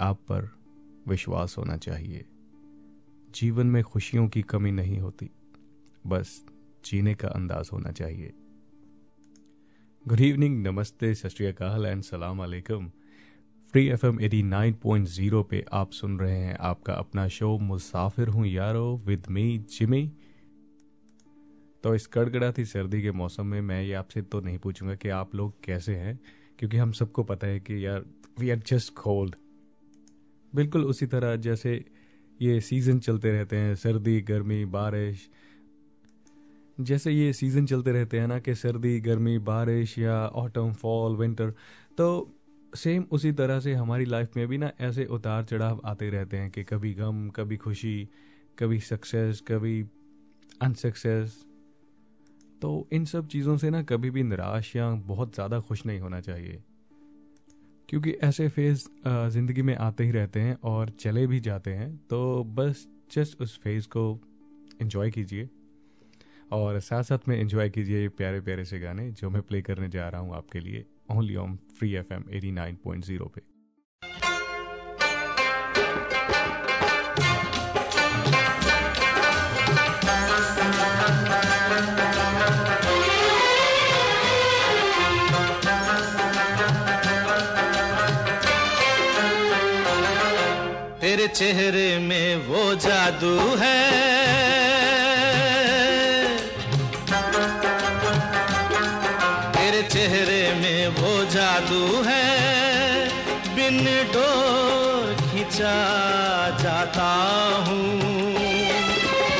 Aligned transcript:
आप 0.00 0.20
पर 0.22 0.48
विश्वास 1.08 1.56
होना 1.58 1.76
चाहिए। 1.76 2.24
जीवन 3.34 3.66
में 3.66 3.82
खुशियों 3.82 4.28
की 4.28 4.42
कमी 4.42 4.70
नहीं 4.72 4.98
होती, 4.98 5.30
बस 6.04 6.44
जीने 6.84 7.14
का 7.14 7.28
अंदाज 7.28 7.70
होना 7.72 7.90
चाहिए। 7.92 8.32
गुड 10.06 10.20
इवनिंग 10.20 10.66
नमस्ते, 10.66 11.14
सत 11.14 11.40
एंड 11.40 12.02
सलाम 12.02 12.42
अलैकुम। 12.42 12.90
Free 13.74 13.86
F 13.88 14.06
M 14.06 14.20
at 14.20 14.42
nine 14.42 14.74
point 14.74 15.06
zero 15.06 15.42
पे 15.42 15.64
आप 15.72 15.90
सुन 15.92 16.18
रहे 16.18 16.36
हैं 16.36 16.56
आपका 16.58 16.94
अपना 16.94 17.26
शो 17.28 17.56
मुसाफिर 17.58 18.28
हूँ 18.28 18.46
यारो 18.46 18.96
विद 19.06 19.26
मी 19.30 19.58
जिमी 19.70 20.10
तो 21.84 21.94
इस 21.94 22.06
कड़कड़ाती 22.06 22.64
सर्दी 22.64 23.02
के 23.02 23.12
मौसम 23.12 23.46
में 23.46 23.60
मैं 23.60 23.82
ये 23.82 23.92
आपसे 23.94 24.22
तो 24.22 24.40
नहीं 24.40 24.58
पूछूँगा 24.58 24.94
कि 24.94 25.08
आप 25.08 25.34
लोग 25.34 25.52
कैसे 25.64 25.94
हैं, 25.94 26.18
क्योंकि 26.58 26.76
हम 26.76 26.92
सबको 26.92 27.22
पता 27.24 27.46
है 27.46 27.60
कि 27.60 27.84
यार 27.86 28.04
वी 28.40 28.50
आर 28.50 28.62
जस्ट 28.66 28.92
कोल्ड 28.94 29.36
बिल्कुल 30.52 30.84
उसी 30.84 31.06
तरह 31.06 31.36
जैसे 31.36 31.84
ये 32.40 32.60
सीज़न 32.60 32.98
चलते 32.98 33.32
रहते 33.32 33.56
हैं, 33.56 33.74
सर्दी, 33.74 34.20
गर्मी, 34.20 34.64
बारिश। 34.64 35.28
जैसे 36.80 37.12
ये 37.12 37.32
सीज़न 37.32 37.66
चलते 37.66 37.92
रहते 37.92 38.18
हैं 38.20 38.26
ना 38.26 38.38
कि 38.38 38.54
सर्दी, 38.54 39.00
गर्मी, 39.00 39.38
बारिश 39.38 39.98
या 39.98 40.26
ऑटम 40.36 40.72
फॉल 40.72 41.16
विंटर 41.16 41.50
तो 41.98 42.34
सेम 42.72 43.04
उसी 43.10 43.32
तरह 43.32 43.60
से 43.60 43.74
हमारी 43.74 44.04
लाइफ 44.04 44.36
में 44.36 44.46
भी 44.48 44.58
ना 44.58 44.70
ऐसे 44.80 45.04
उतार 45.04 45.44
चढ़ाव 45.44 45.80
आते 45.84 46.10
रहते 46.10 46.36
हैं 46.36 46.50
कि 46.50 46.64
कभी 46.64 46.94
गम, 46.94 47.28
कभी 47.30 47.56
खुशी, 47.56 48.08
कभी 48.58 48.80
सक्सेस 48.80 49.40
कभी 49.48 49.82
अनसक्सेस 50.62 51.44
तो 52.62 52.88
इन 52.92 53.04
सब 53.04 53.28
चीज़ों 53.28 53.56
से 53.56 53.70
ना 53.70 53.82
कभी 53.82 54.10
भी 54.10 54.22
निराश 54.22 54.74
या 54.76 54.90
बहुत 54.90 55.34
ज़्यादा 55.34 55.60
खुश 55.60 55.86
नहीं 55.86 56.00
होना 56.00 56.20
चाहिए। 56.20 56.62
क्योंकि 57.88 58.10
ऐसे 58.22 58.48
फ़ेज़ 58.48 58.86
ज़िंदगी 59.08 59.62
में 59.62 59.74
आते 59.76 60.04
ही 60.04 60.10
रहते 60.10 60.40
हैं 60.40 60.56
और 60.64 60.90
चले 61.00 61.26
भी 61.26 61.40
जाते 61.40 61.70
हैं 61.70 61.96
तो 62.10 62.44
बस 62.56 62.86
जस्ट 63.12 63.40
उस 63.42 63.58
फ़ेज़ 63.60 63.88
को 63.88 64.04
इन्जॉय 64.80 65.10
कीजिए। 65.10 65.48
और 66.52 66.78
साथ 66.80 67.02
साथ 67.02 67.28
में 67.28 67.38
इन्जॉय 67.40 67.70
कीजिए 67.70 68.00
ये 68.00 68.08
प्यारे 68.08 68.40
प्यारे 68.40 68.64
से 68.64 68.78
गाने 68.80 69.10
जो 69.12 69.30
मैं 69.30 69.42
प्ले 69.42 69.62
करने 69.62 69.88
जा 69.88 70.08
रहा 70.08 70.20
हूँ 70.20 70.34
आपके 70.36 70.60
लिए 70.60 70.84
only 71.10 71.36
on 71.36 71.58
free 71.78 71.94
F 71.94 72.12
M 72.14 72.24
at 72.30 72.50
nine 72.52 72.76
point 72.84 73.04
zero 73.04 73.32
पे। 73.34 73.57
चेहरे 91.38 91.98
में 91.98 92.36
वो 92.36 92.74
जादू 92.74 93.34
है। 93.56 93.82
तेरे 99.52 99.82
चेहरे 99.82 100.42
में 100.54 100.88
वो 100.88 101.12
जादू 101.24 102.02
है। 102.02 102.24
बिन 103.54 103.84
डोर 103.84 105.14
खिंचा 105.22 105.76
जाता 106.58 107.10
हूँ। 107.68 108.00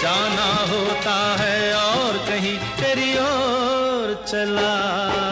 जाना 0.02 0.50
होता 0.70 1.36
है 1.40 1.74
और 1.74 2.18
कहीं 2.18 2.56
तेरी 2.58 3.12
ओर 3.18 4.24
चला 4.28 5.27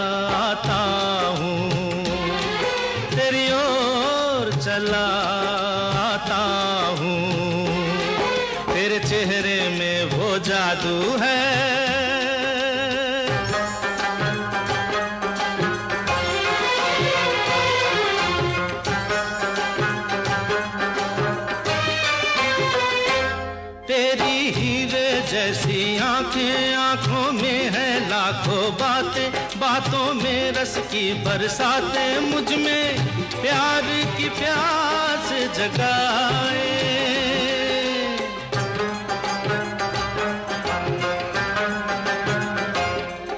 की 30.96 31.12
बरसातें 31.24 32.20
मुझमें 32.20 32.86
प्यार 33.32 33.88
की 34.16 34.28
प्यास 34.28 35.26
जगाए। 35.56 36.68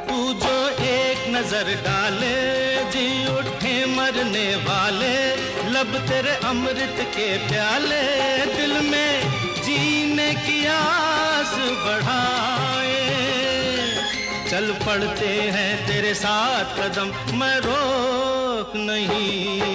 तू 0.06 0.18
जो 0.44 0.54
एक 0.88 1.26
नज़र 1.34 1.74
डाले, 1.86 2.38
जी 2.94 3.08
उठे 3.34 3.74
मरने 3.96 4.48
वाले, 4.68 5.16
लब 5.74 5.98
तेरे 6.08 6.36
अमृत 6.46 7.04
के 7.16 7.28
प्याले, 7.48 8.04
दिल 8.54 8.80
में 8.90 9.12
जीने 9.64 10.32
की 10.46 10.64
आस 10.76 11.54
बढ़ाए 11.84 12.67
चल 14.58 14.72
पड़ते 14.74 15.26
हैं 15.54 15.86
तेरे 15.86 16.12
साथ 16.14 16.72
कदम। 16.78 17.10
मैं 17.38 17.58
रोक 17.60 18.72
नहीं 18.76 19.67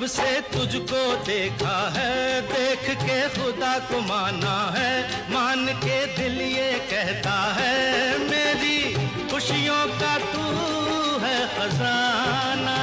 जब 0.00 0.06
से 0.06 0.40
तुझको 0.48 1.00
देखा 1.24 1.76
है, 1.94 2.40
देख 2.42 2.84
के 3.00 3.16
खुदा 3.28 3.72
को 3.88 4.00
माना 4.00 4.54
है, 4.76 4.92
मान 5.30 5.66
के 5.82 5.98
दिल 6.16 6.40
ये 6.40 6.70
कहता 6.90 7.34
है, 7.56 7.74
मेरी 8.24 8.78
खुशियों 9.28 9.84
का 10.00 10.16
तू 10.32 10.46
है 11.24 11.36
खजाना। 11.56 12.78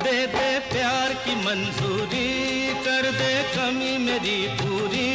दे 0.00 0.16
दे 0.26 0.48
प्यार 0.72 1.14
की 1.26 1.34
मंजूरी, 1.44 2.32
कर 2.86 3.10
दे 3.12 3.32
कमी 3.52 3.96
मेरी 4.06 4.40
पूरी, 4.56 5.12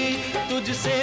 तुझसे 0.49 0.97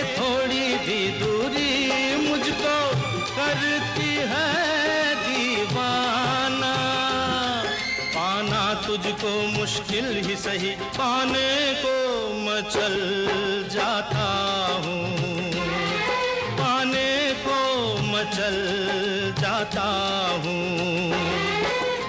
ही 10.56 10.62
सही 10.62 10.70
पाने 10.70 11.74
को 11.74 11.94
मचल 12.44 12.94
जाता 13.72 14.28
हूँ। 14.84 15.04
पाने 16.58 17.34
को 17.46 17.58
मचल 18.02 18.56
जाता 19.40 19.88
हूँ। 20.44 21.10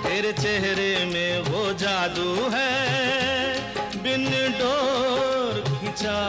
तेरे 0.04 0.32
चेहरे 0.32 1.06
में 1.06 1.40
वो 1.42 1.74
जादू 1.74 2.50
है, 2.50 2.74
बिन 4.04 4.26
डोर 4.60 5.64
खिंचा 5.68 6.20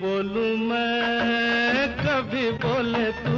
बोलूँ 0.00 0.50
मैं 0.68 1.88
कभी 1.98 2.50
बोले 2.64 3.10
तू 3.24 3.36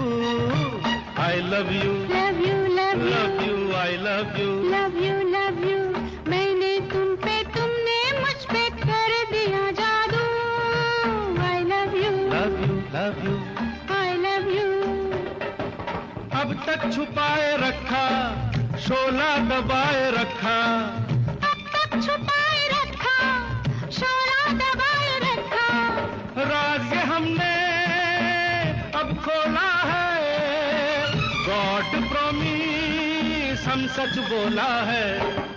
I 1.22 1.40
love 1.52 1.70
you 1.72 1.92
love 2.12 2.40
you 2.46 2.56
love 2.76 3.02
you 3.06 3.06
love 3.10 3.42
you 3.48 3.72
I 3.80 3.96
love 4.06 4.38
you 4.40 4.50
love 4.72 4.96
you 5.04 5.16
love 5.34 5.58
you 5.70 5.78
मैंने 6.30 6.72
तुम 6.92 7.14
पे 7.24 7.36
तुमने 7.56 7.98
मुझ 8.20 8.38
पे 8.52 8.64
कर 8.82 9.12
दिया 9.32 9.70
जादू। 9.80 10.22
I 11.48 11.62
love 11.72 11.96
you 12.04 12.10
love 12.34 12.58
you 12.66 12.76
love 12.96 13.24
you 13.26 13.36
I 13.98 14.16
love 14.26 14.48
you 14.56 14.68
अब 16.40 16.54
तक 16.66 16.90
छुपाए 16.94 17.56
रखा 17.66 18.06
शोला 18.86 19.36
दबाए 19.52 20.10
रखा 20.20 20.58
सच 33.88 34.19
बोला 34.28 34.69
है, 34.85 35.07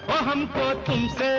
वो 0.09 0.15
हमको 0.25 0.73
तुमसे 0.87 1.29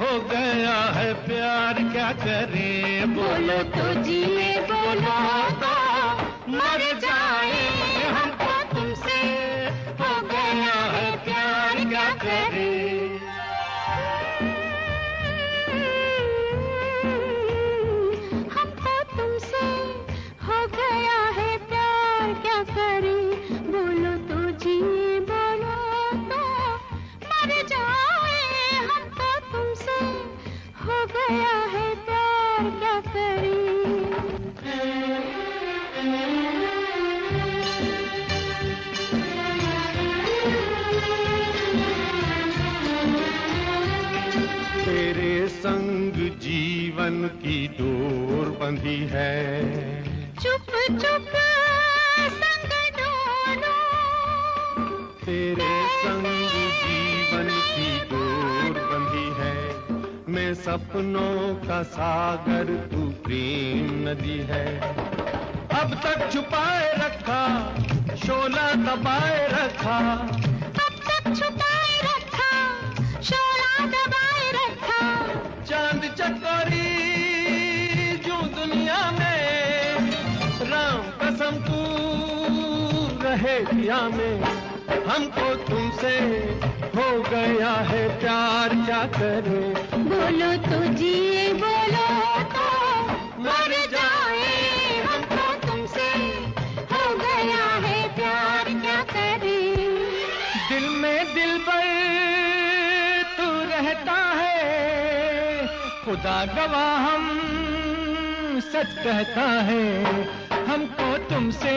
हो 0.00 0.12
गया 0.30 0.76
है 0.96 1.12
प्यार, 1.26 1.82
क्या 1.92 2.10
करें? 2.22 3.14
बोलो 3.14 3.62
तो 3.74 3.92
जीने 4.02 4.52
बोलो 4.70 5.16
तो 5.62 5.72
मर 6.52 6.82
जाए 7.00 8.23
संग 45.64 46.12
जीवन 46.38 47.28
की 47.28 47.68
डोर 47.68 48.48
बंधी 48.60 49.06
है। 49.10 50.34
चुप 50.34 50.66
चुप 50.90 51.28
संग 52.28 53.62
तेरे 55.24 55.70
संग 55.94 56.26
जीवन 56.84 57.48
की 57.48 57.98
डोर 58.10 58.80
बंधी 58.82 59.42
है। 59.42 59.56
मैं 60.28 60.54
सपनों 60.54 61.54
का 61.68 61.82
सागर 61.82 62.64
तू 62.64 63.10
प्रेम 63.24 64.08
नदी 64.08 64.38
है। 64.38 64.80
अब 65.80 66.00
तक 66.04 66.30
छुपाए 66.32 66.92
रखा 66.96 67.74
शोला 68.16 68.72
दबाए 68.72 69.48
रखा 69.48 69.98
भेदिया 83.54 83.98
में 84.08 84.40
हमको 85.06 85.48
तुमसे 85.66 86.14
हो 86.94 87.06
गया 87.22 87.72
है 87.90 88.02
प्यार 88.20 88.74
क्या 88.86 89.02
करे? 89.14 89.60
बोलो 90.06 90.48
तो 90.64 90.78
जिए 90.94 91.44
बोलो 91.60 92.08
तो 92.54 92.66
मर 93.44 93.74
जाए 93.92 94.50
हमको 95.04 95.46
तुमसे 95.66 96.08
हो 96.92 97.04
गया 97.22 97.64
है 97.86 98.02
प्यार 98.16 98.72
क्या 98.82 99.00
करे? 99.12 99.56
दिल 100.68 100.88
में 101.02 101.34
दिल 101.34 101.58
पर 101.68 101.86
तू 103.38 103.50
रहता 103.70 104.20
है 104.40 105.66
खुदा 106.04 106.38
गवाह 106.56 106.96
हम 107.06 107.30
सच 108.72 108.98
कहता 109.04 109.50
है। 109.70 110.42
हमको 110.68 111.16
तुमसे 111.18 111.72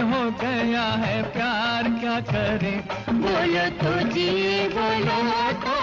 हो 0.00 0.30
गया 0.30 0.82
है 0.82 1.22
प्यार, 1.22 1.82
क्या 2.00 2.20
करें? 2.20 2.80
बोलो 3.12 3.66
तो 3.70 4.08
जी, 4.08 4.30
बोलो 4.68 5.52
तो। 5.52 5.76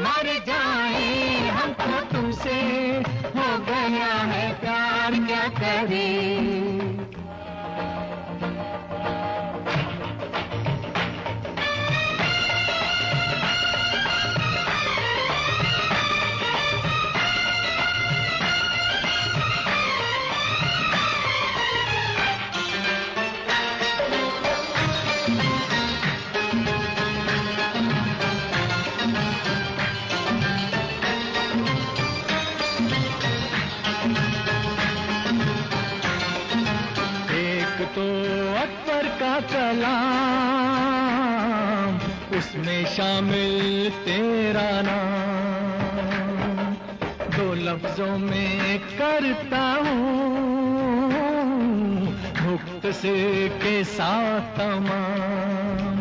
मर 0.00 0.28
जाए, 0.46 1.48
हमको 1.48 2.00
तुमसे 2.16 2.54
हो 3.36 3.58
गया 3.58 4.14
है 4.14 4.52
प्यार, 4.60 5.10
क्या 5.26 5.48
करें? 5.48 6.92
शामिल 43.02 43.90
तेरा 44.04 44.70
नाम। 44.82 46.74
दो 47.36 47.46
लफ्जों 47.54 48.18
में 48.18 48.78
करता 48.98 49.62
हूँ, 49.84 50.20
मुक्त 52.42 52.86
से 52.92 53.14
के 53.48 53.74
साथ 53.84 54.44
तमाम। 54.58 55.98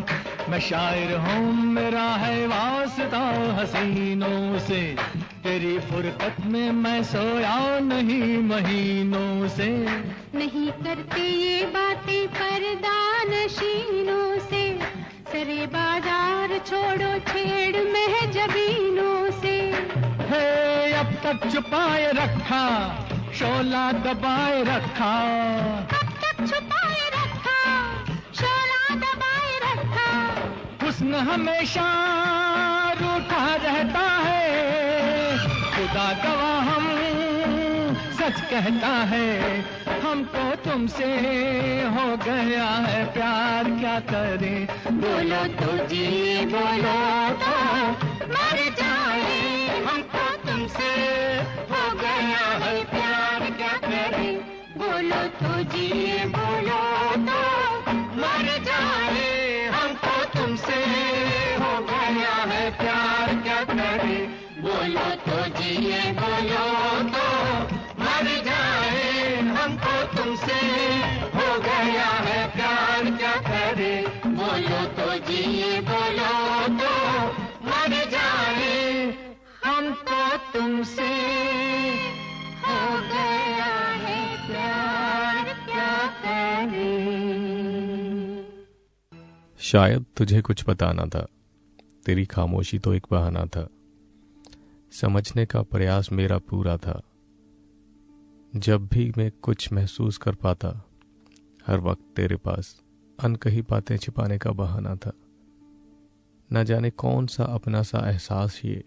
मैं 0.52 0.60
शायर 0.60 1.12
हूँ, 1.18 1.42
मेरा 1.74 2.08
है 2.16 2.38
वास्ता 2.48 3.24
हसीनों 3.56 4.60
से। 4.60 4.82
तेरी 5.44 5.76
फुरकत 5.80 6.36
में 6.46 6.70
मैं 6.72 7.02
सोया 7.04 7.60
नहीं 7.80 8.38
महीनों 8.44 9.48
से। 9.50 9.70
नहीं 10.38 10.70
करते 10.84 11.22
ये 11.22 11.66
बातें 11.66 12.28
पर्दानशीनों 12.28 13.50
से 14.18 14.21
सरे 15.42 15.66
बाज़ार 15.74 16.52
छोड़ो 16.70 17.12
छेड़ 17.28 17.78
में 17.84 18.32
जबीनों 18.32 19.32
से। 19.42 19.54
है 20.30 20.94
अब 20.94 21.14
तक 21.24 21.50
छुपाए 21.54 22.12
रखा 22.14 22.66
शोला 23.34 23.86
दबाए 24.04 24.62
रखा। 24.64 25.10
अब 25.98 26.14
तक 26.22 26.46
छुपाए 26.46 27.10
रखा 27.16 27.58
शोला 28.38 28.96
दबाए 28.96 29.58
रखा। 29.66 30.06
हुस्न 30.86 31.26
हमेशा 31.32 31.90
रूठा 33.02 33.44
रहता 33.66 34.08
है। 34.28 35.38
खुदा 35.74 36.10
गवाह 36.24 36.70
हम 36.70 36.86
सच 38.14 38.42
कहता 38.52 38.94
है। 39.14 39.30
हमको 40.02 40.44
तुमसे 40.56 41.06
हो 41.96 42.06
गया 42.18 42.70
है 42.86 43.06
प्यार, 43.14 43.64
क्या 43.80 44.00
करें? 44.00 44.66
बोलो 45.02 45.42
तो 45.60 45.88
जी, 45.88 46.06
बोलो 46.46 46.96
तो 47.42 47.56
मर 48.28 48.58
जाए। 48.80 49.84
हमको 49.86 50.26
तुमसे 50.48 50.90
हो 51.72 51.84
गया 51.96 52.48
है 52.64 52.84
प्यार, 52.84 53.50
क्या 53.52 53.74
करें? 53.90 54.36
बोलो 54.78 55.22
तो 55.42 55.64
जी, 55.64 55.88
बोलो 56.28 56.82
तो 57.28 57.42
मर 58.22 58.48
जाए। 58.64 59.68
हमको 59.68 60.24
तुमसे 60.40 60.82
हो 61.62 61.74
गया 61.84 62.36
है 62.54 62.70
प्यार, 62.72 63.36
क्या 63.44 63.64
करें? 63.74 64.28
बोलो 64.62 65.10
तो 65.28 65.46
जी, 65.62 65.78
बोलो 66.12 66.66
तो 67.10 67.41
गया 71.82 72.10
है 72.26 72.40
प्यार 72.52 73.18
क्या 73.18 73.36
करे 73.42 73.94
बोलो 74.28 74.82
तो 74.98 75.14
जी 75.28 75.80
बोलो 75.82 76.68
तो 76.78 76.94
मर 77.66 77.94
जाए। 78.10 79.14
हमको 79.66 80.38
तुमसे 80.54 81.08
हो 82.62 83.00
गया 83.02 83.74
है 84.04 84.20
प्यार 84.48 85.54
क्या 85.66 86.08
करे 86.08 86.90
शायद 89.60 90.06
तुझे 90.18 90.42
कुछ 90.42 90.64
बताना 90.70 91.06
था। 91.06 91.26
तेरी 92.06 92.26
खामोशी 92.26 92.80
तो 92.80 92.94
एक 92.94 93.08
बहाना 93.12 93.46
था। 93.46 93.68
समझने 94.92 95.46
का 95.46 95.62
प्रयास 95.62 96.12
मेरा 96.12 96.38
पूरा 96.38 96.78
था। 96.78 97.02
जब 98.56 98.88
भी 98.88 99.12
मैं 99.18 99.32
कुछ 99.42 99.74
महसूस 99.74 100.18
कर 100.18 100.36
पाता 100.36 100.70
हर 101.66 101.80
वक्त 101.80 102.04
तेरे 102.16 102.36
पास 102.36 102.76
अनकही 103.20 103.62
बातें 103.62 103.98
छिपाने 103.98 104.38
का 104.38 104.52
बहाना 104.52 104.96
था। 104.96 105.12
न 106.50 106.64
जाने 106.64 106.90
कौन 106.90 107.28
सा 107.28 107.44
अपना 107.46 107.82
सा 107.84 108.00
एहसास 108.10 108.62
ये 108.66 108.84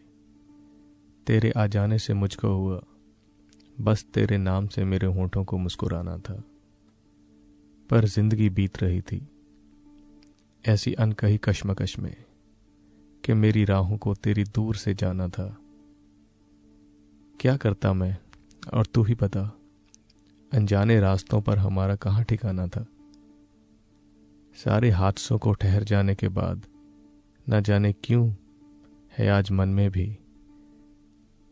तेरे 1.26 1.50
आ 1.50 1.66
जाने 1.66 1.98
से 1.98 2.14
मुझको 2.14 2.48
हुआ, 2.48 2.80
बस 3.80 4.04
तेरे 4.04 4.38
नाम 4.38 4.66
से 4.68 4.84
मेरे 4.84 5.06
होठों 5.06 5.44
को 5.44 5.58
मुस्कुराना 5.58 6.16
था। 6.18 6.42
पर 7.90 8.04
ज़िंदगी 8.04 8.48
बीत 8.50 8.82
रही 8.82 9.00
थी, 9.00 9.26
ऐसी 10.64 10.92
अनकही 10.94 11.38
कश्मकश 11.38 11.98
में 11.98 12.14
कि 13.24 13.34
मेरी 13.34 13.64
राहों 13.64 13.96
को 13.96 14.14
तेरी 14.14 14.44
दूर 14.44 14.76
से 14.76 14.94
जाना 14.94 15.28
था। 15.28 15.56
क्या 17.40 17.56
करता 17.56 17.92
मैं, 17.92 18.16
और 18.74 18.86
तू 18.86 19.02
ही 19.02 19.14
बता। 19.14 19.50
अनजाने 20.54 21.00
रास्तों 21.00 21.40
पर 21.40 21.58
हमारा 21.58 21.96
कहाँ 21.96 22.24
ठिकाना 22.24 22.66
था? 22.66 22.86
सारे 24.64 24.90
हादसों 24.90 25.38
को 25.38 25.52
ठहर 25.52 25.84
जाने 25.84 26.14
के 26.14 26.28
बाद, 26.28 26.62
न 27.50 27.60
जाने 27.60 27.92
क्यों, 27.92 28.34
है 29.18 29.28
आज 29.28 29.50
मन 29.50 29.68
में 29.68 29.90
भी। 29.90 30.18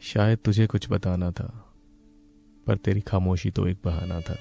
शायद 0.01 0.39
तुझे 0.39 0.67
कुछ 0.67 0.91
बताना 0.91 1.31
था, 1.31 1.75
पर 2.67 2.77
तेरी 2.77 3.01
खामोशी 3.01 3.51
तो 3.51 3.67
एक 3.67 3.79
बहाना 3.85 4.21
था। 4.21 4.37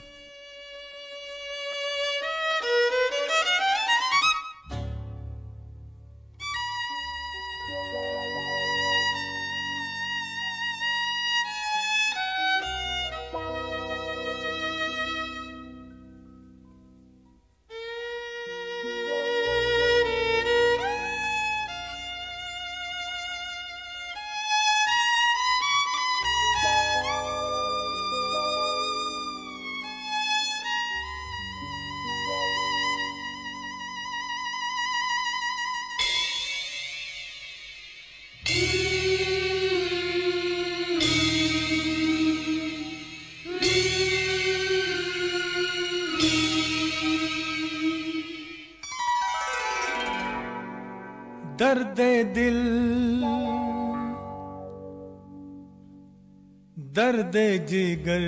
दर्द 57.22 57.68
जिगर। 57.68 58.24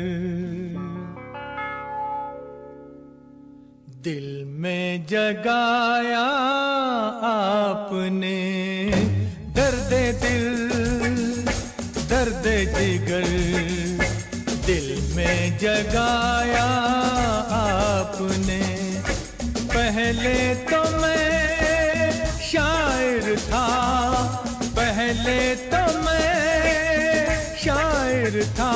दिल 4.04 4.46
में 4.46 5.06
जगाया 5.06 6.26
आपने, 7.30 8.38
दर्द 9.56 9.94
दिल, 10.22 10.68
दर्द 12.10 12.46
जिगर। 12.78 13.28
दिल 14.66 15.16
में 15.16 15.58
जगाया 15.58 16.70
आपने, 17.62 18.62
पहले 19.68 20.56
तो 20.56 20.84
मैं 21.02 21.23
शायर 28.34 28.46
था 28.58 28.72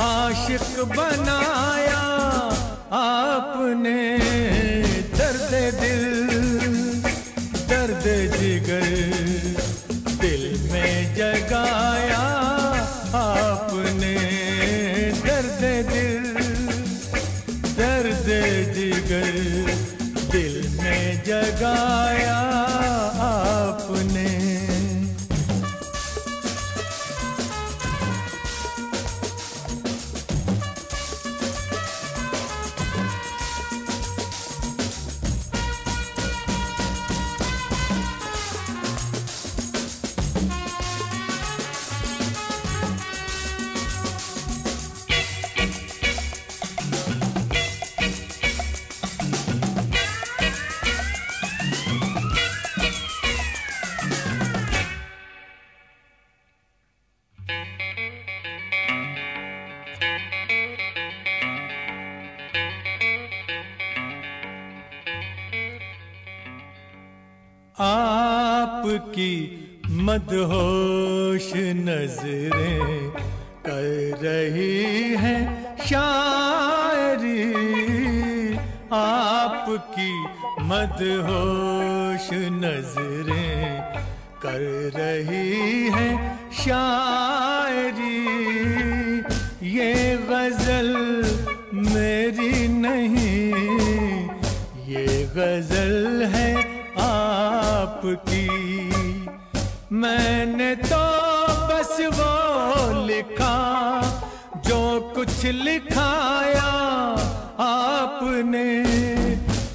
आशिक 0.00 0.88
बनाया 0.96 2.00
आपने 2.98 4.00
दर्द 5.18 5.52
दिल 5.80 6.04
दर्द 7.68 8.06
जिगर 8.36 8.57
आपकी 69.18 69.94
मदहोश 70.06 71.52
नज़रें 71.56 73.10
कर 73.66 74.14
रही 74.22 75.16
हैं 75.18 75.42
शायरी। 75.78 77.42
आपकी 78.92 80.12
मदहोश 80.70 82.28
नज़रें 82.62 83.82
कर 84.42 84.62
रही 84.96 85.90
हैं 85.90 86.14
शायरी। 86.52 87.07
लिखाया 105.52 106.68
आपने। 107.60 108.82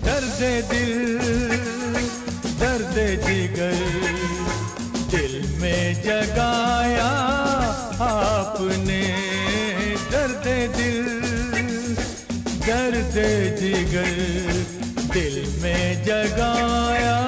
दर्द 0.04 0.66
दिल, 0.72 1.18
दर्द 2.60 3.26
जिगर। 3.28 4.04
दिल 5.12 5.62
में 5.62 6.04
जगाया 6.04 7.10
आपने। 8.02 9.02
दर्द 10.12 10.76
दिल, 10.78 11.24
दर्द 12.68 13.14
जिगर। 13.60 14.34
दिल 15.14 15.62
में 15.62 16.04
जगाया 16.06 17.23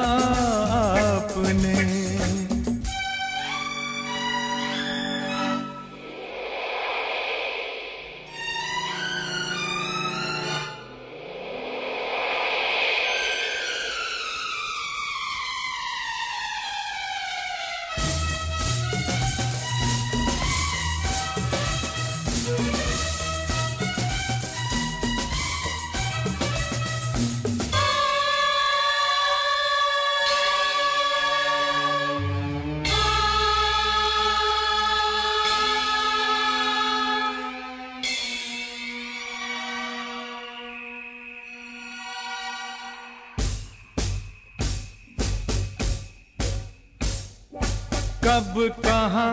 कब, 48.26 48.54
कहा 48.86 49.26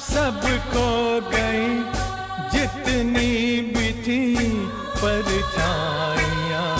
सबको 0.00 0.84
गई, 1.30 1.66
जितनी 2.52 3.32
भी 3.60 3.88
थी 4.02 4.20
परछाइयाँ 5.02 6.70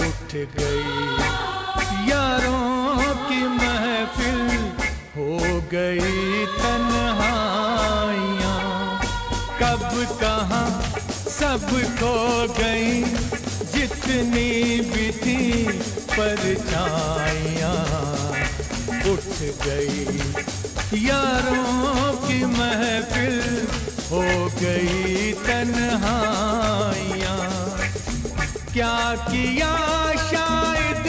उठ 0.00 0.32
गई। 0.56 0.94
यारों 2.08 3.14
की 3.28 3.40
महफिल 3.48 4.40
हो 5.16 5.60
गई 5.74 6.46
तन्हाइयाँ। 6.46 7.76
कब, 9.60 9.88
कहा 10.22 10.64
सबको 11.28 12.14
गई, 12.60 13.04
जितनी 13.74 14.50
भी 14.80 15.06
थी 15.12 15.40
परछाइयाँ। 16.16 17.82
उठ 19.02 19.26
गई। 19.66 20.02
यारों 21.06 22.12
की 22.12 22.38
महफिल 22.44 23.36
हो 24.10 24.22
गई 24.60 25.32
तन्हाइयाँ। 25.32 27.46
क्या 28.72 28.98
किया 29.30 29.72
शायद 30.30 31.06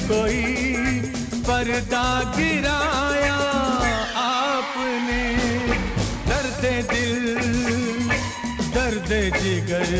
कोई 0.00 0.42
पर्दा 1.48 2.08
गिराया 2.36 3.40
आपने? 4.22 5.26
दर्द 6.28 6.62
दिल, 6.92 7.16
दर्द 8.74 9.10
जिगर 9.42 9.90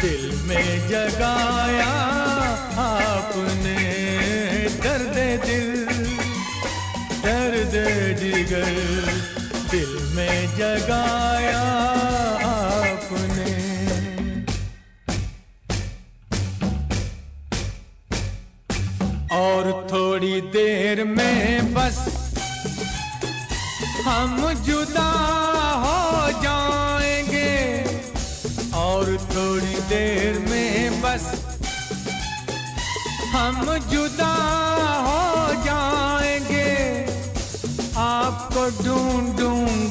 दिल 0.00 0.24
में 0.44 0.70
जगाया 0.88 1.92
आपने। 2.86 3.79
दिल 8.52 10.16
में 10.16 10.56
जगाया। 10.56 12.09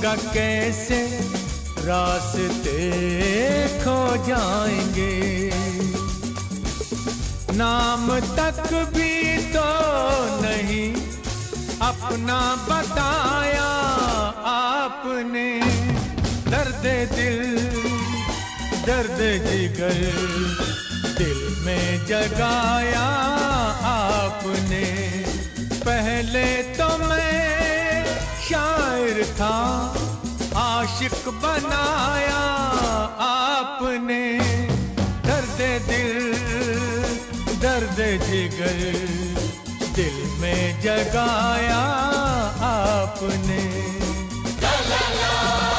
ढूंढूँगा 0.09 0.33
कैसे 0.33 1.19
रास्ते 1.85 2.79
खो 3.67 4.27
जाएँगे? 4.27 5.51
नाम 7.57 8.19
तक 8.19 8.91
भी 8.95 9.37
तो 9.37 9.65
नहीं 10.41 10.93
अपना 11.81 12.67
बताया 12.69 13.69
आपने। 14.45 15.59
दर्द 16.51 17.09
दिल, 17.15 17.57
दर्द 18.85 19.47
जिगर 19.47 20.13
दिल 21.17 21.63
में 21.65 22.05
जगाया 22.05 23.07
आपने। 23.83 24.85
पहले 25.85 26.63
तो 26.63 26.97
मैं 26.97 27.58
शायर 28.49 29.17
था 29.37 29.55
आशिक 30.57 31.27
बनाया 31.27 32.39
आपने। 33.25 34.23
दर्द 35.27 35.59
दिल 35.89 36.33
दर्द 37.61 37.99
जिगर 38.25 38.79
दिल 39.95 40.17
में 40.41 40.81
जगाया 40.81 41.83
आपने। 42.71 43.59
मेरी 44.61 45.78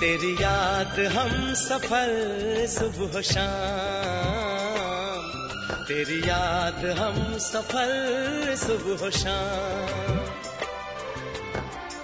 तेरी 0.00 0.34
याद 0.34 1.00
हम 1.00 1.54
सफल 1.54 2.10
सुबह 2.68 3.20
शाम। 3.20 4.56
तेरी 5.84 6.28
याद 6.28 6.98
हम 6.98 7.38
सफल 7.38 8.54
सुबह 8.58 9.10
शाम। 9.10 10.16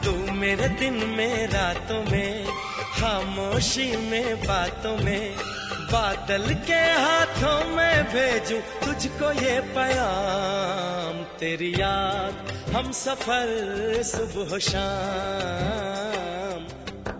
तू 0.04 0.32
मेरे 0.32 0.68
दिन 0.68 0.94
में, 0.94 1.46
रातों 1.46 2.10
में, 2.10 2.46
खामोशी 2.98 3.96
में, 3.96 4.40
बातों 4.40 4.96
में, 4.96 5.36
बादल 5.92 6.54
के 6.54 6.80
हाथों 6.80 7.68
में 7.68 8.04
भेजूं 8.04 8.60
तुझको 8.60 9.32
ये 9.32 9.60
पैगाम। 9.60 11.24
तेरी 11.38 11.74
याद 11.78 12.62
हम 12.76 12.92
सफल 12.92 13.50
सुबह 14.04 14.58
शाम। 14.58 16.31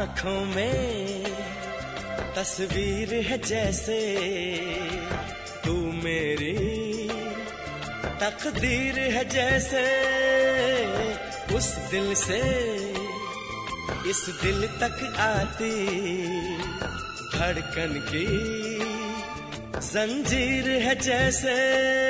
आँखों 0.00 0.44
में 0.44 1.24
तस्वीर 2.36 3.14
है 3.14 3.38
जैसे। 3.38 3.98
तू 5.64 5.72
मेरी 5.72 7.08
तकदीर 8.20 8.98
है 8.98 9.24
जैसे। 9.28 9.84
उस 11.56 11.76
दिल 11.90 12.14
से 12.14 12.40
इस 14.10 14.26
दिल 14.42 14.66
तक 14.66 15.16
आती 15.18 15.86
धड़कन 17.38 18.06
की 18.08 18.26
जंजीर 19.80 20.70
है 20.70 20.94
जैसे। 21.00 22.09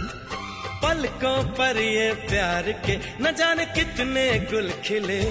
पलकों 1.01 1.43
पर 1.43 1.77
ये 1.77 2.13
प्यार 2.13 2.71
के 2.71 3.23
न 3.23 3.35
जाने 3.35 3.65
कितने 3.65 4.39
गुल 4.39 4.73
खिले। 4.85 5.23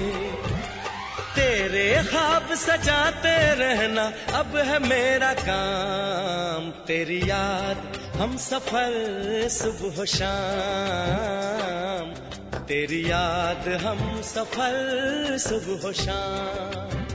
तेरे 1.34 2.02
ख्वाब 2.02 2.54
सजाते 2.54 3.54
रहना 3.54 4.38
अब 4.38 4.56
है 4.56 4.78
मेरा 4.78 5.34
काम। 5.34 6.70
तेरी 6.70 7.30
याद 7.30 7.98
हम 8.16 8.36
सफल 8.36 9.48
सुबह 9.50 10.04
शाम। 10.04 12.64
तेरी 12.64 13.10
याद 13.10 13.80
हम 13.84 14.22
सफल 14.22 15.36
सुबह 15.40 15.92
शाम। 15.92 17.06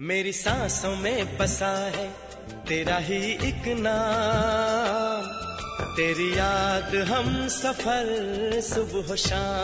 मेरी 0.00 0.32
सांसों 0.32 0.96
में 0.96 1.38
बसा 1.38 1.92
है 1.96 2.10
तेरा 2.68 2.96
ही 2.96 3.32
एक 3.32 3.62
नाम। 3.66 5.05
तेरी 5.96 6.38
याद 6.38 6.94
हम 6.94 7.48
सफल 7.48 8.08
सुबह 8.60 9.14
शाम। 9.14 9.56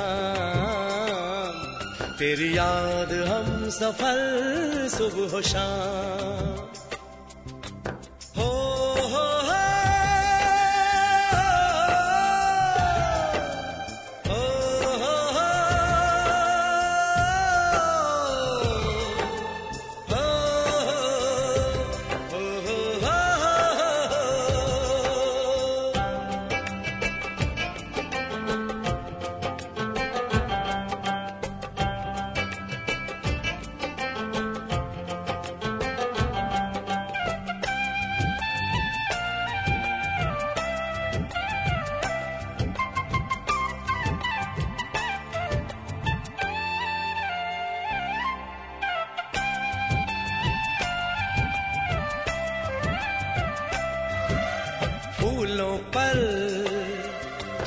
तेरी 2.18 2.57
याद 2.57 3.12
हम 3.12 3.71
सफल 3.71 4.21
सुबह 4.90 5.40
शाम। 5.40 6.82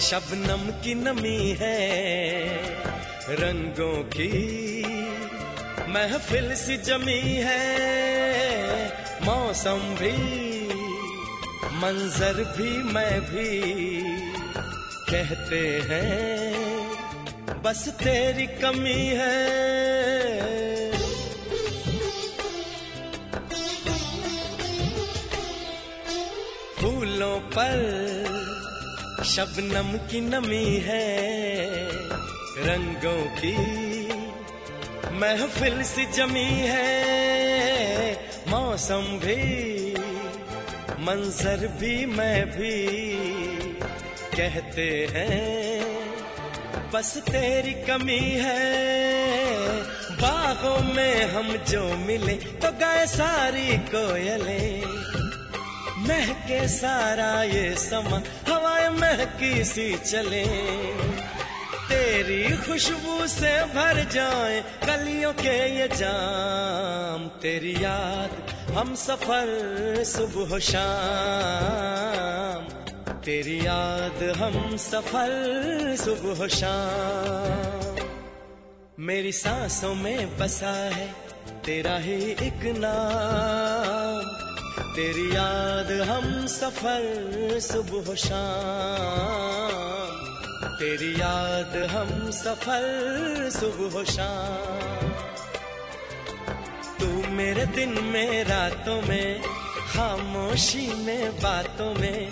शबनम 0.05 0.63
की 0.81 0.93
नमी 0.95 1.55
है, 1.59 1.77
रंगों 3.29 4.03
की 4.15 4.33
महफिल 5.89 6.53
सी 6.55 6.77
जमी 6.77 7.21
है। 7.45 7.63
मौसम 9.23 9.81
भी, 9.95 10.13
मंजर 11.81 12.43
भी, 12.57 12.71
मैं 12.93 13.21
भी 13.21 13.49
कहते 15.09 15.63
हैं, 15.89 16.53
बस 17.63 17.87
तेरी 18.03 18.47
कमी 18.61 19.01
है। 19.15 19.64
शबनम 29.35 29.87
की 30.07 30.19
नमी 30.21 30.65
है 30.79 31.07
रंगों 32.57 33.23
की 33.39 33.55
महफिल 35.13 35.81
सी 35.83 36.05
जमी 36.05 36.51
है। 36.67 38.13
मौसम 38.47 39.03
भी, 39.23 39.91
मंजर 40.99 41.67
भी 41.81 42.05
मैं 42.05 42.45
भी 42.49 42.75
कहते 44.37 44.87
हैं, 45.11 45.81
बस 46.93 47.17
तेरी 47.27 47.73
कमी 47.83 48.23
है। 48.39 48.63
बागों 50.13 50.79
में 50.93 51.25
हम 51.25 51.55
जो 51.69 51.83
मिले 51.97 52.35
तो 52.61 52.71
गए 52.77 53.05
सारी 53.07 53.67
कोयलें। 53.91 54.95
महके 56.07 56.67
सारा 56.67 57.43
ये 57.43 57.75
समा 57.75 58.17
महकी 59.05 59.63
सी 59.63 59.97
चले। 59.97 60.45
तेरी 61.89 62.57
खुशबू 62.57 63.27
से 63.27 63.65
भर 63.65 64.07
जाए 64.11 64.63
गलियों 64.85 65.33
के 65.33 65.79
ये 65.79 65.87
जाम। 65.87 67.27
तेरी 67.27 67.83
याद 67.83 68.31
हम 68.71 68.95
सफ़र 68.95 70.03
सुबह 70.03 70.59
शाम। 70.59 73.19
तेरी 73.19 73.59
याद 73.59 74.37
हम 74.37 74.77
सफ़र 74.77 75.95
सुबह 75.95 76.47
शाम। 76.47 77.95
मेरी 78.99 79.31
सांसों 79.31 79.95
में 79.95 80.37
बसा 80.37 80.67
है, 80.67 81.15
तेरा 81.65 81.97
ही 81.97 82.31
एक 82.31 82.75
नाम। 82.77 83.94
तेरी 84.95 85.35
याद 85.35 86.07
हम 86.09 86.47
सफ़र, 86.47 87.59
सुबह 87.59 88.15
शाम। 88.15 89.95
तेरी 90.75 91.21
याद 91.21 91.89
हम 91.91 92.31
सफ़र, 92.31 93.49
सुबह 93.53 94.03
शाम। 94.03 95.09
तू 96.99 97.29
मेरे 97.29 97.65
दिन 97.65 98.03
में, 98.03 98.43
रातों 98.43 99.01
में, 99.01 99.41
खामोशी 99.93 100.93
में, 100.93 101.41
बातों 101.41 101.93
में, 101.93 102.31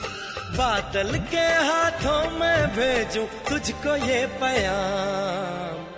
बादल 0.58 1.20
के 1.20 1.38
हाथों 1.38 2.32
में 2.32 2.68
भेजूं 2.68 3.26
तुझको 3.26 3.96
ये 3.96 4.26
प्याम। 4.26 5.93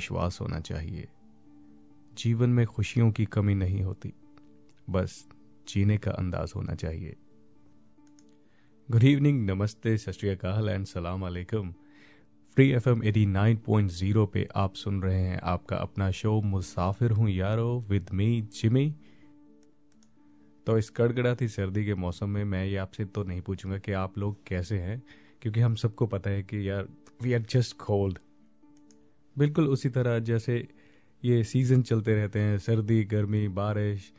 विश्वास 0.00 0.38
होना 0.40 0.58
चाहिए। 0.62 1.08
जीवन 2.14 2.50
में 2.50 2.66
खुशियों 2.66 3.10
की 3.12 3.24
कमी 3.26 3.54
नहीं 3.54 3.82
होती, 3.82 4.12
बस 4.88 5.24
जीने 5.68 5.96
का 5.98 6.10
अंदाज 6.12 6.52
होना 6.56 6.74
चाहिए। 6.74 7.16
गुड 8.88 9.04
इवनिंग 9.04 9.44
नमस्ते, 9.50 9.96
सत 9.98 10.24
एंड 10.24 10.84
सलाम 10.86 11.26
अलैकुम। 11.26 11.72
Free 12.56 12.68
F 12.70 12.88
M 12.88 13.04
at 13.04 13.24
nine 13.26 13.56
point 13.56 13.90
zero 13.90 14.24
पे 14.26 14.46
आप 14.56 14.74
सुन 14.74 15.02
रहे 15.02 15.20
हैं 15.20 15.40
आपका 15.44 15.76
अपना 15.78 16.10
शो 16.12 16.40
मुसाफिर 16.44 17.10
हूँ 17.10 17.28
यारो 17.30 17.68
विद 17.88 18.10
मी 18.12 18.40
जिमी 18.54 18.88
तो 20.66 20.78
इस 20.78 20.90
कड़कड़ाती 20.90 21.48
सर्दी 21.48 21.84
के 21.84 21.94
मौसम 21.96 22.28
में 22.28 22.44
मैं 22.46 22.64
ये 22.66 22.76
आपसे 22.78 23.04
तो 23.04 23.22
नहीं 23.24 23.40
पूछूँगा 23.42 23.78
कि 23.78 23.92
आप 23.92 24.18
लोग 24.18 24.36
कैसे 24.46 24.78
हैं, 24.78 25.02
क्योंकि 25.42 25.60
हम 25.60 25.74
सबको 25.74 26.06
पता 26.06 26.30
है 26.30 26.42
कि 26.42 26.68
यार 26.68 26.88
वी 27.22 27.32
आर 27.32 27.46
जस्ट 27.50 27.76
कोल्ड 27.76 28.18
बिल्कुल 29.36 29.68
उसी 29.68 29.88
तरह 29.88 30.18
जैसे 30.18 30.66
ये 31.22 31.42
सीज़न 31.44 31.82
चलते 31.82 32.14
रहते 32.14 32.38
हैं, 32.38 32.58
सर्दी, 32.58 33.02
गर्मी, 33.04 33.46
बारिश। 33.48 34.12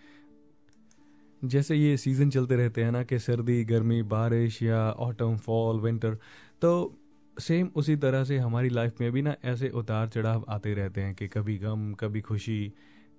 जैसे 1.42 1.76
ये 1.76 1.96
सीज़न 1.98 2.30
चलते 2.30 2.56
रहते 2.56 2.84
हैं 2.84 2.92
ना 2.92 3.04
कि 3.04 3.20
सर्दी, 3.20 3.64
गर्मी, 3.66 4.02
बारिश 4.04 4.62
या 4.64 4.92
ऑटम 5.00 5.38
फॉल 5.38 5.80
विंटर 5.80 6.18
तो 6.62 6.98
सेम 7.38 7.70
उसी 7.76 7.96
तरह 7.96 8.24
से 8.24 8.38
हमारी 8.38 8.70
लाइफ 8.70 9.02
में 9.02 9.12
भी 9.12 9.22
ना 9.22 9.36
ऐसे 9.46 9.70
उतार 9.70 10.08
चढ़ाव 10.08 10.46
आते 10.50 10.74
रहते 10.74 11.02
हैं 11.02 11.14
कि 11.16 11.28
कभी 11.28 11.58
गम, 11.58 11.94
कभी 11.94 12.22
खुशी, 12.22 12.74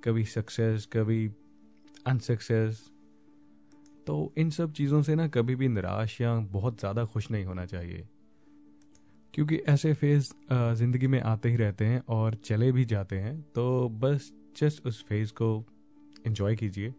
कभी 0.05 0.25
सक्सेस 0.25 0.87
कभी 0.93 1.27
अनसक्सेस 2.07 2.89
तो 4.07 4.33
इन 4.39 4.51
सब 4.51 4.73
चीज़ों 4.73 5.03
से 5.03 5.15
ना 5.15 5.27
कभी 5.29 5.55
भी 5.55 5.69
निराश 5.69 6.21
या 6.21 6.35
बहुत 6.35 6.79
ज़्यादा 6.81 7.05
खुश 7.05 7.31
नहीं 7.31 7.45
होना 7.45 7.67
चाहिए। 7.67 8.09
क्योंकि 9.35 9.57
ऐसे 9.69 9.93
फ़ेज़ 9.95 10.33
ज़िंदगी 10.79 11.07
में 11.07 11.21
आते 11.21 11.49
ही 11.49 11.57
रहते 11.57 11.85
हैं 11.85 12.03
और 12.11 12.35
चले 12.45 12.71
भी 12.73 12.85
जाते 12.85 13.17
हैं 13.19 13.41
तो 13.55 13.89
बस 14.01 14.33
जस्ट 14.57 14.87
उस 14.87 15.05
फ़ेज़ 15.09 15.33
को 15.33 15.49
एंजॉय 16.27 16.57
कीजिए। 16.57 16.93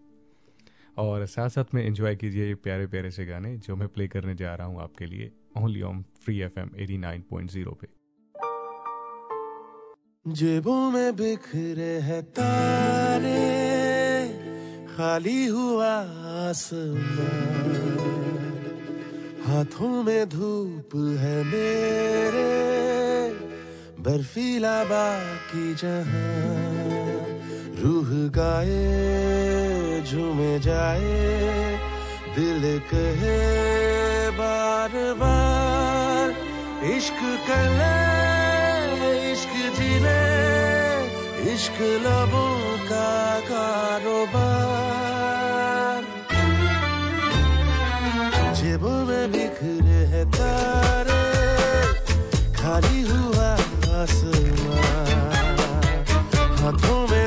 और 0.97 1.25
साथ 1.25 1.49
साथ 1.49 1.73
में 1.73 1.83
एंजॉय 1.83 2.15
कीजिए 2.15 2.47
ये 2.47 2.55
प्यारे 2.63 2.87
प्यारे 2.87 3.11
से 3.11 3.25
गाने 3.25 3.55
जो 3.57 3.75
मैं 3.75 3.87
प्ले 3.87 4.07
करने 4.07 4.35
जा 4.35 4.53
रहा 4.55 4.67
हूँ 4.67 4.81
आपके 4.81 5.05
लिए 5.05 5.31
only 5.57 5.81
on 5.81 6.03
free 6.23 6.39
F 6.41 6.59
M 6.59 6.71
at 6.77 6.97
nine 6.97 7.23
point 7.29 7.51
zero 7.51 7.77
पे। 7.81 7.87
जेबों 10.25 10.91
में 10.91 11.15
बिखरे 11.15 11.93
हैं 12.01 12.23
तारे, 12.31 13.37
खाली 14.95 15.45
हुआ 15.47 15.93
आसमान। 16.41 18.12
हाथों 19.53 20.03
में 20.03 20.29
धूप 20.29 20.93
है 21.21 21.43
मेरे, 21.45 22.45
बर्फीला 24.03 24.77
बाकी 24.83 25.73
जहाँ 25.81 27.03
रूह 27.81 28.09
गाए, 28.37 30.01
झूमे 30.09 30.53
जाए, 30.59 31.19
दिल 32.35 32.63
कहे 32.89 33.37
बार 34.39 34.97
बार 35.21 36.33
इश्क 36.95 37.21
कले 37.49 37.93
इश्क 39.31 39.53
ज़िले 39.77 40.21
इश्क 41.53 41.77
लबों 42.05 42.57
का 42.89 43.13
कारोबार। 43.49 45.02
जेब 48.73 48.85
में 49.07 49.31
बिखरे 49.31 49.99
है 50.11 50.21
तारे 50.33 51.17
खाली 52.57 53.01
हुआ 53.05 53.49
आसमान। 54.01 55.11
हाथों 56.57 57.01
में 57.07 57.22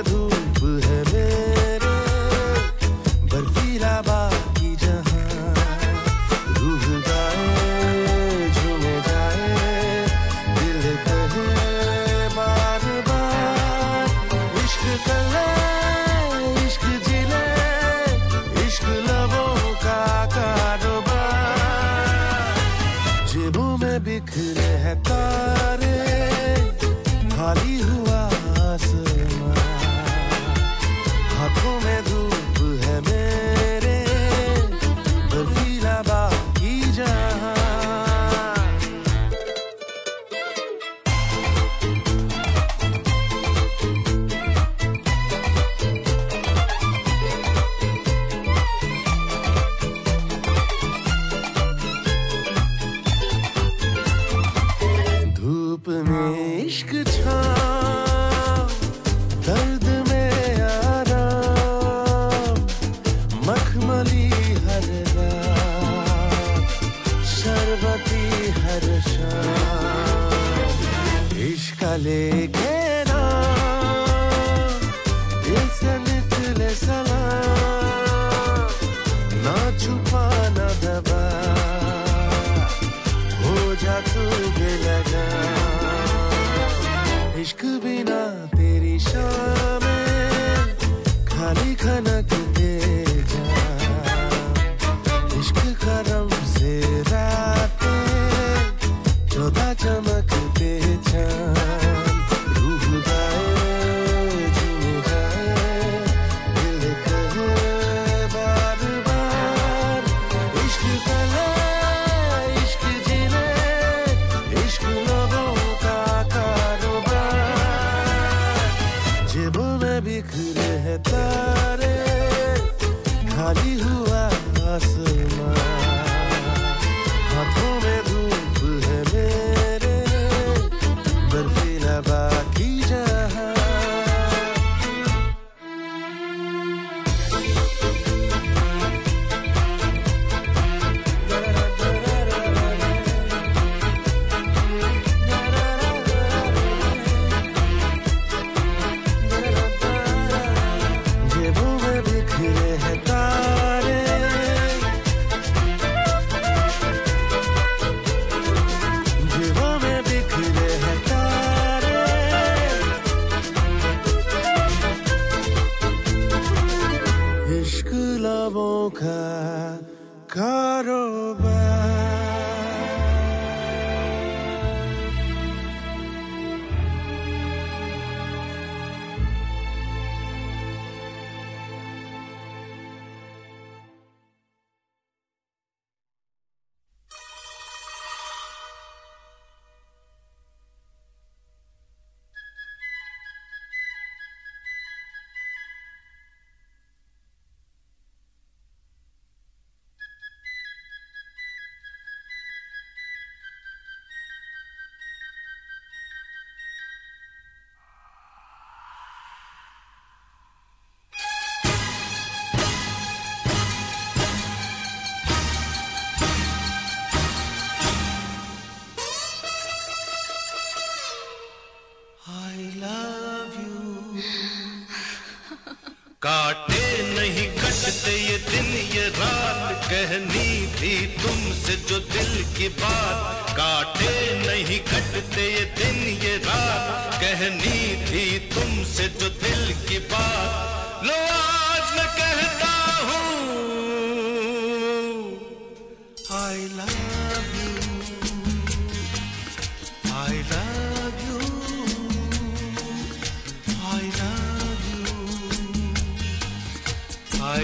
I 250.29 250.42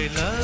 love 0.07 0.37
you. 0.37 0.42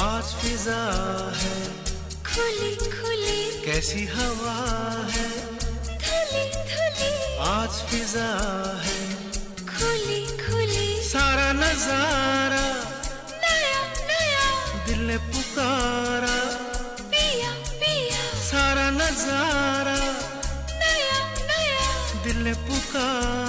आज 0.00 0.24
फिजा 0.24 0.82
है। 1.36 1.56
खुली 2.26 2.74
खुली। 2.76 3.40
कैसी 3.64 4.04
हवा 4.06 4.54
है। 5.14 5.26
थुली 6.04 6.44
थुली 6.70 7.10
आज 7.48 7.74
फिजा 7.90 8.28
है। 8.84 8.98
खुली 9.72 10.20
खुली। 10.38 10.88
सारा 11.02 11.52
नज़ारा। 11.52 12.64
नया 13.44 13.82
नया। 14.08 14.46
दिल 14.86 15.00
ने 15.00 15.18
पुकारा। 15.28 16.38
पिया 17.02 17.52
पिया। 17.74 18.22
सारा 18.50 18.90
नज़ारा। 18.90 19.98
नया 20.80 21.20
नया। 21.50 22.24
दिल 22.24 22.36
ने 22.36 22.54
पुकारा। 22.68 23.39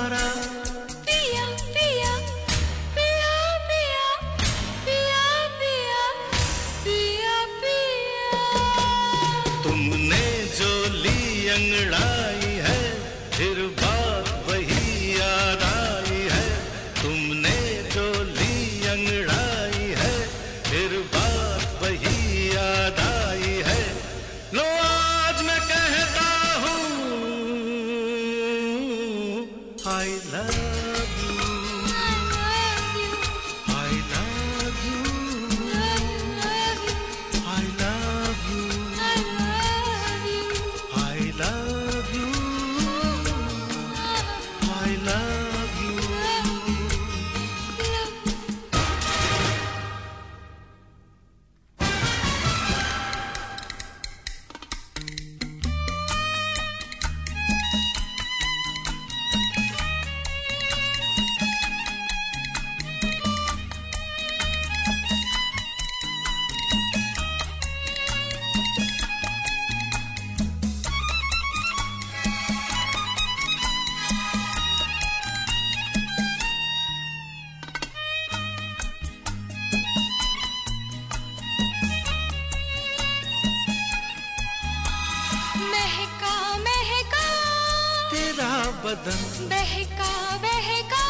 बदन। 88.86 89.50
बहका 89.50 90.38
बहका। 90.38 91.04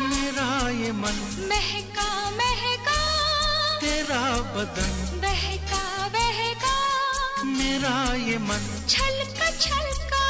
मेरा 0.00 0.68
ये 0.68 0.92
मन। 0.92 1.46
महका 1.50 2.30
महका 2.30 3.00
तेरा 3.80 4.20
बदन। 4.36 5.20
बहका 5.20 6.08
बहका। 6.08 6.76
मेरा 7.44 8.14
ये 8.14 8.38
मन। 8.38 8.86
छलका 8.88 9.50
छलका। 9.50 10.24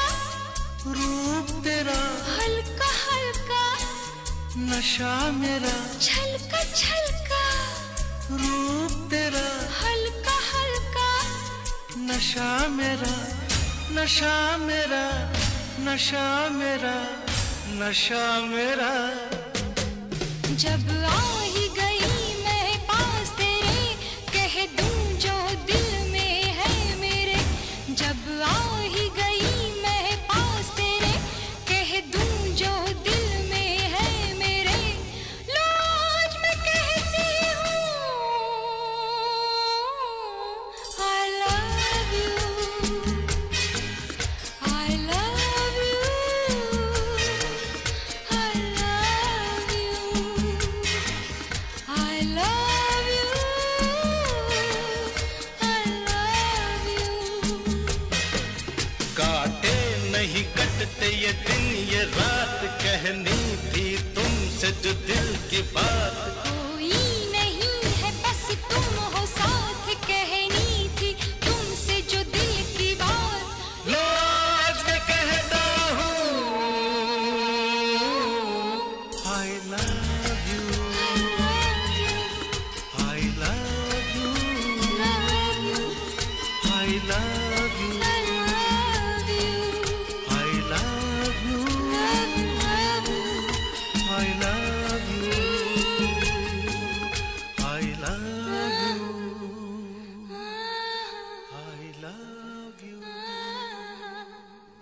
रूप 0.86 1.64
तेरा। 1.64 2.00
हल्का 2.36 2.88
हल्का। 2.88 3.78
नशा 4.56 5.30
मेरा। 5.32 5.98
छलका 6.02 6.64
छलका। 6.64 7.44
रूप 8.30 9.10
तेरा। 9.10 9.46
हल्का 9.80 10.36
हल्का। 10.54 11.10
नशा 11.96 12.68
मेरा। 12.68 13.14
नशा 13.90 14.56
मेरा। 14.56 15.41
नशा 15.84 16.48
मेरा 16.50 16.94
नशा 17.78 18.24
मेरा। 18.46 18.90
जब 20.54 20.86
आ 21.04 21.41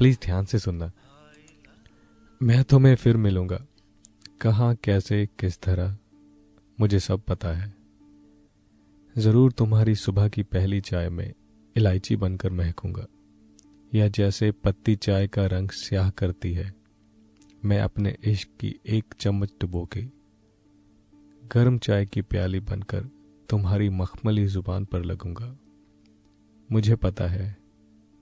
प्लीज़ 0.00 0.18
ध्यान 0.24 0.44
से 0.44 0.58
सुनना। 0.58 0.92
मैं 2.42 2.64
तुम्हें 2.64 2.94
फिर 2.94 3.16
मिलूँगा। 3.16 3.66
कहा, 4.40 4.74
कैसे, 4.74 5.26
किस 5.26 5.58
तरह, 5.58 5.98
मुझे 6.80 7.00
सब 7.00 7.20
पता 7.20 7.48
है। 7.48 7.74
ज़रूर 9.18 9.52
तुम्हारी 9.52 9.94
सुबह 9.94 10.28
की 10.28 10.42
पहली 10.42 10.80
चाय 10.80 11.08
में 11.08 11.32
इलायची 11.76 12.16
बनकर 12.16 12.50
महकूँगा। 12.50 13.06
या 13.94 14.08
जैसे 14.08 14.50
पत्ती 14.50 14.96
चाय 14.96 15.28
का 15.28 15.46
रंग 15.46 15.68
स्याह 15.70 16.10
करती 16.10 16.52
है, 16.52 16.74
मैं 17.64 17.80
अपने 17.80 18.16
इश्क 18.24 18.48
की 18.60 18.80
एक 18.86 19.04
चम्मच 19.20 19.52
डुबो 19.60 19.84
के 19.84 20.02
गर्म 21.48 21.78
चाय 21.78 22.06
की 22.06 22.22
प्याली 22.22 22.60
बनकर 22.60 23.00
तुम्हारी 23.48 23.88
मखमली 23.88 24.46
ज़ुबान 24.46 24.84
पर 24.84 25.04
लगूँगा। 25.04 25.58
मुझे 26.72 26.96
पता 26.96 27.26
है 27.26 27.59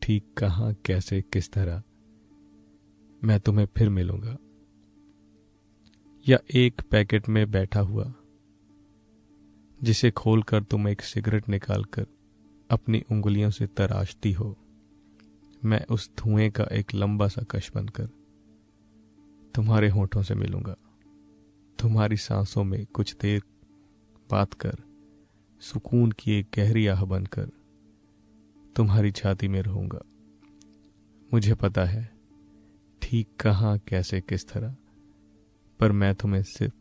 ठीक 0.09 0.34
कहाँ, 0.38 0.74
कैसे, 0.74 1.22
किस 1.22 1.52
तरह? 1.52 1.82
मैं 3.24 3.40
तुम्हें 3.40 3.66
फिर 3.76 3.88
मिलूँगा। 3.88 4.38
या 6.28 6.38
एक 6.54 6.82
पैकेट 6.90 7.28
में 7.28 7.50
बैठा 7.50 7.80
हुआ, 7.80 8.14
जिसे 9.82 10.11
खोलकर 10.11 10.62
तुम 10.62 10.88
एक 10.88 11.00
सिगरेट 11.00 11.48
निकालकर 11.48 12.06
अपनी 12.70 13.02
उंगलियों 13.12 13.50
से 13.50 13.66
तराशती 13.66 14.32
हो। 14.32 14.56
मैं 15.64 15.86
उस 15.86 16.11
धुएँ 16.18 16.50
का 16.50 16.64
एक 16.64 16.94
लंबा 16.94 17.28
सा 17.28 17.42
कश 17.42 17.72
बनकर 17.74 18.06
तुम्हारे 19.54 19.88
होठों 19.88 20.22
से 20.22 20.34
मिलूँगा। 20.34 20.76
तुम्हारी 21.78 22.16
सांसों 22.16 22.64
में 22.64 22.86
कुछ 22.86 23.16
देर 23.16 23.42
बात 24.30 24.54
कर, 24.54 24.74
सुकून 25.61 26.12
की 26.12 26.32
एक 26.32 26.46
गहरी 26.56 26.86
आह 26.86 27.04
बनकर 27.04 27.57
तुम्हारी 28.79 29.11
छाती 29.11 29.49
में 29.49 29.62
रहूँगा। 29.62 30.01
मुझे 31.35 31.55
पता 31.55 31.85
है 31.85 32.11
ठीक 33.03 33.29
कहाँ, 33.41 33.79
कैसे, 33.79 34.20
किस 34.20 34.49
तरह, 34.49 34.76
पर 35.81 35.93
मैं 35.93 36.14
तुम्हें 36.14 36.43
सिर्फ़ 36.43 36.74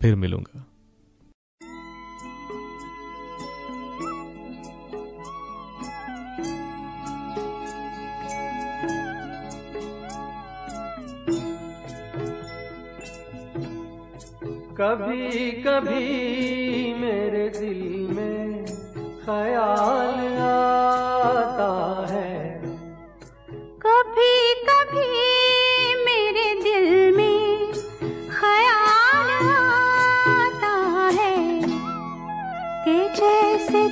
फिर 0.00 0.14
मिलूँगा। 0.16 0.66
कभी 14.78 15.50
कभी 15.52 16.94
मेरे 16.94 17.48
दिल 17.48 18.01
ख्याल 19.22 20.20
आता 20.42 21.66
है। 22.10 22.30
कभी 23.84 24.34
कभी 24.68 25.04
मेरे 26.06 26.46
दिल 26.62 27.16
में 27.16 27.72
ख्याल 28.30 29.30
आता 29.48 30.74
है 31.18 31.36
कि 32.84 32.96
जैसे 33.20 33.86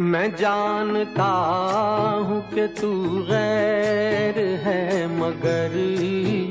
मैं 0.00 0.36
जानता 0.36 1.24
हूँ 2.28 2.54
कि 2.54 2.66
तू 2.66 2.92
गैर 3.08 4.38
है, 4.38 5.06
मगर 5.20 5.76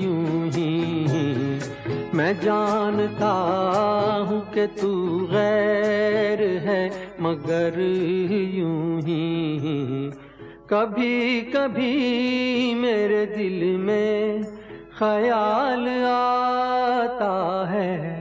यूँ 0.03 0.49
ही। 0.49 0.89
मैं 2.13 2.39
जानता 2.39 3.31
हूँ 4.29 4.53
कि 4.53 4.67
तू 4.67 5.19
गैर 5.31 6.41
है, 6.41 7.13
मगर 7.21 7.79
यूँ 8.53 9.01
ही। 9.01 10.11
कभी 10.69 11.41
कभी 11.41 12.73
मेरे 12.75 13.25
दिल 13.25 13.77
में 13.77 14.43
ख्याल 15.01 15.87
आता 16.05 17.65
है। 17.69 18.20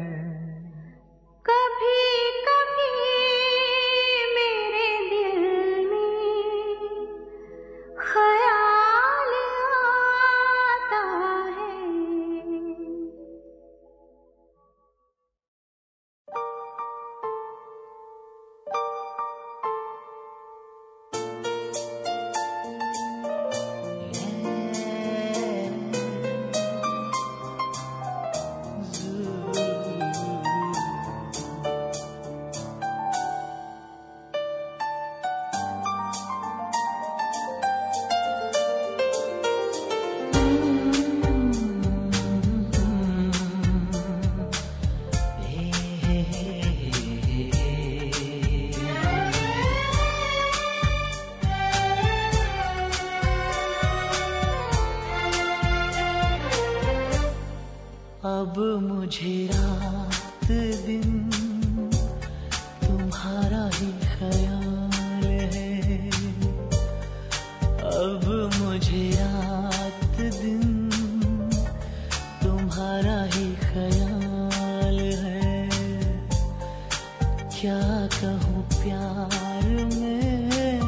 क्या 77.61 78.07
कहूँ 78.07 78.69
प्यार 78.69 79.69
में? 79.73 80.81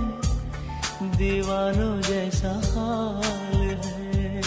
दीवानों 1.02 2.00
जैसा 2.00 2.48
हाल 2.48 3.60
है। 3.60 4.42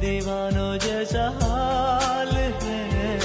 दीवानों 0.00 0.78
जैसा 0.78 1.24
हाल 1.42 2.36
है। 2.36 3.20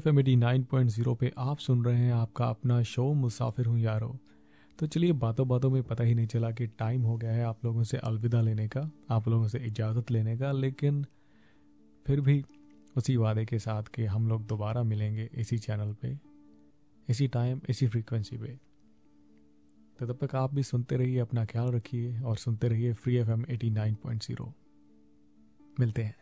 F 0.00 0.08
M 0.08 0.18
at 0.20 0.34
nine 0.36 0.62
point 0.64 0.90
zero 0.90 1.14
पे 1.14 1.30
आप 1.38 1.58
सुन 1.58 1.84
रहे 1.84 1.96
हैं 1.96 2.12
आपका 2.12 2.46
अपना 2.46 2.82
शो 2.82 3.02
मुसाफिर 3.14 3.66
हूँ 3.66 3.78
यारो। 3.78 4.08
तो 4.78 4.86
चलिए 4.86 5.12
बातों 5.14 5.46
बातों 5.48 5.70
में 5.70 5.82
पता 5.82 6.04
ही 6.04 6.14
नहीं 6.14 6.26
चला 6.26 6.50
कि 6.50 6.66
टाइम 6.78 7.02
हो 7.02 7.16
गया 7.16 7.32
है 7.32 7.42
आप 7.44 7.64
लोगों 7.64 7.82
से 7.84 7.96
अलविदा 7.98 8.40
लेने 8.40 8.66
का, 8.68 8.90
आप 9.10 9.28
लोगों 9.28 9.48
से 9.48 9.58
इजाज़त 9.58 10.10
लेने 10.10 10.36
का, 10.38 10.52
लेकिन 10.52 11.04
फिर 12.06 12.20
भी 12.20 12.42
उसी 12.96 13.16
वादे 13.16 13.44
के 13.44 13.58
साथ 13.58 13.82
कि 13.94 14.04
हम 14.04 14.28
लोग 14.28 14.46
दोबारा 14.46 14.82
मिलेंगे 14.82 15.28
इसी 15.34 15.58
चैनल 15.58 15.92
पे, 16.02 16.16
इसी 17.08 17.28
टाइम 17.28 17.60
इसी 17.68 17.88
फ्रीक्वेंसी 17.88 18.36
पे। 18.36 18.58
तो 19.98 20.06
तब 20.06 20.26
तक 20.26 20.34
आप 20.36 20.54
भी 20.54 20.62
सुनते 20.62 20.96
रहिए, 20.96 21.18
अपना 21.18 21.44
ख्याल 21.44 21.70
रखिए 21.72 22.20
और 22.20 22.36
सुनते 22.36 22.68
रहिए 22.68 22.92
free 22.94 23.16
F 23.16 23.30
M 23.30 23.44
at 23.50 23.70
nine 23.70 23.94
point 23.94 24.22
zero 24.22 24.52
मिलते 25.80 26.02
हैं। 26.02 26.16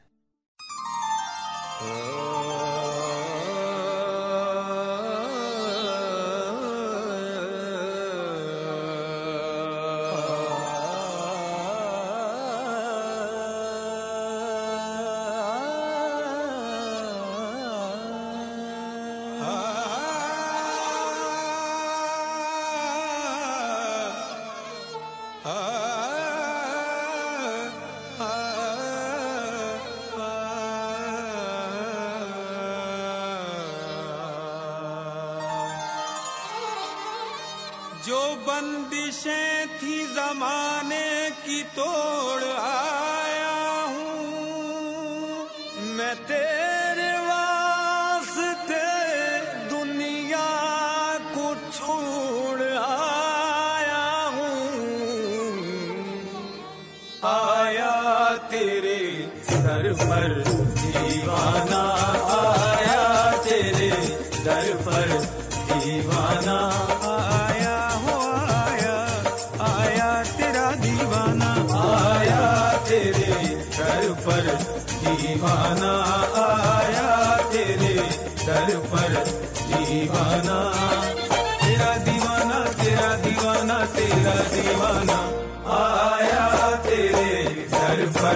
बंदिशें 38.48 39.66
थी 39.78 39.96
जमाने 40.14 41.08
की 41.44 41.62
तोड़ 41.76 42.44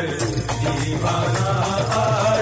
दीवाना 0.01 1.51
आए 2.03 2.41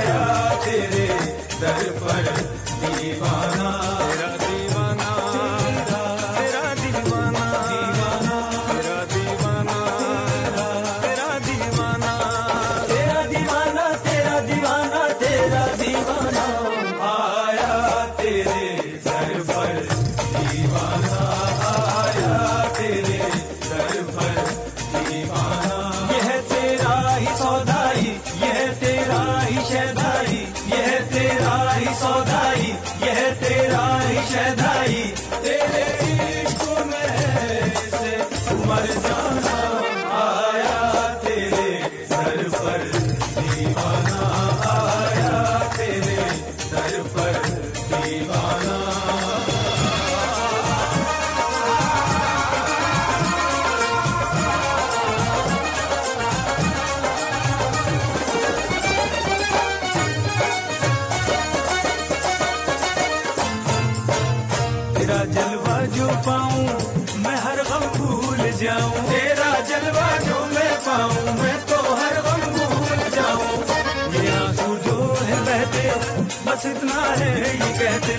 बस 76.91 77.19
है 77.23 77.53
ये 77.53 77.73
कहते 77.79 78.17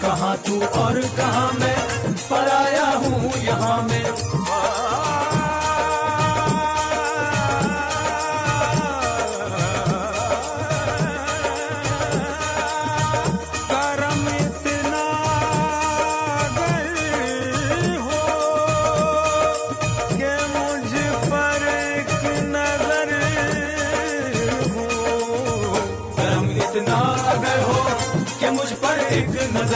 कहाँ 0.00 0.36
तू 0.46 0.60
और 0.80 1.00
कहाँ 1.16 1.52
मैं? 1.52 1.76
पराया 2.30 2.90
हूँ 3.04 3.32
यहाँ 3.44 3.82
मैं। 3.82 4.35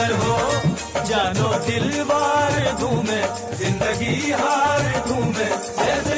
मगर 0.01 0.13
हो 0.19 1.03
जानो 1.07 1.47
दिलवार 1.65 2.55
धूमे 2.79 3.21
ज़िंदगी 3.57 4.15
हार 4.41 4.81
धूमे 5.07 5.45
जैसे 5.79 6.17